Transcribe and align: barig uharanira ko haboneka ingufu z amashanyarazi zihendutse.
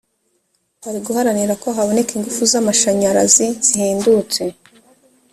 barig 0.83 1.05
uharanira 1.11 1.53
ko 1.63 1.67
haboneka 1.77 2.11
ingufu 2.13 2.41
z 2.51 2.53
amashanyarazi 2.61 3.47
zihendutse. 3.67 4.41